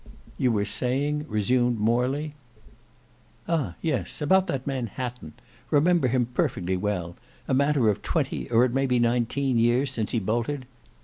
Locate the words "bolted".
10.17-10.65